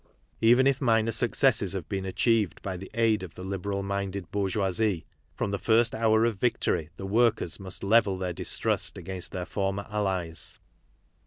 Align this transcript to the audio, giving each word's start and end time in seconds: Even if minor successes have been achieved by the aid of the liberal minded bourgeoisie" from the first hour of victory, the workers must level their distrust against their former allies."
Even 0.41 0.65
if 0.65 0.81
minor 0.81 1.11
successes 1.11 1.73
have 1.73 1.87
been 1.87 2.07
achieved 2.07 2.63
by 2.63 2.75
the 2.75 2.89
aid 2.95 3.21
of 3.21 3.35
the 3.35 3.43
liberal 3.43 3.83
minded 3.83 4.31
bourgeoisie" 4.31 5.05
from 5.37 5.51
the 5.51 5.59
first 5.59 5.93
hour 5.93 6.25
of 6.25 6.39
victory, 6.39 6.89
the 6.97 7.05
workers 7.05 7.59
must 7.59 7.83
level 7.83 8.17
their 8.17 8.33
distrust 8.33 8.97
against 8.97 9.31
their 9.31 9.45
former 9.45 9.85
allies." 9.91 10.57